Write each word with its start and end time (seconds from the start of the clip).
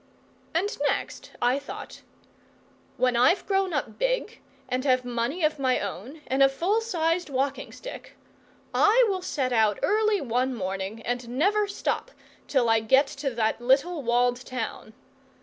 And 0.55 0.75
next 0.87 1.29
I 1.43 1.59
thought, 1.59 2.01
"When 2.97 3.15
I've 3.15 3.45
grown 3.45 3.71
up 3.71 3.99
big, 3.99 4.39
and 4.67 4.83
have 4.83 5.05
money 5.05 5.43
of 5.43 5.59
my 5.59 5.79
own, 5.79 6.21
and 6.25 6.41
a 6.41 6.49
full 6.49 6.81
sized 6.81 7.29
walking 7.29 7.71
stick, 7.71 8.17
I 8.73 9.05
will 9.07 9.21
set 9.21 9.53
out 9.53 9.77
early 9.83 10.19
one 10.19 10.55
morning, 10.55 11.03
and 11.03 11.29
never 11.29 11.67
stop 11.67 12.09
till 12.47 12.67
I 12.67 12.79
get 12.79 13.05
to 13.21 13.29
that 13.35 13.61
little 13.61 14.01
walled 14.01 14.43
town." 14.43 14.93